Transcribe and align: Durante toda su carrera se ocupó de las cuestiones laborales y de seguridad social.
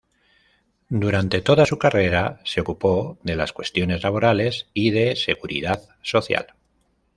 Durante 0.89 1.41
toda 1.43 1.67
su 1.67 1.77
carrera 1.77 2.39
se 2.43 2.59
ocupó 2.61 3.19
de 3.21 3.35
las 3.35 3.53
cuestiones 3.53 4.01
laborales 4.01 4.65
y 4.73 4.89
de 4.89 5.15
seguridad 5.15 5.79
social. 6.01 6.55